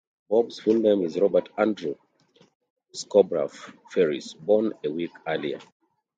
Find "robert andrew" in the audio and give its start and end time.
1.19-1.93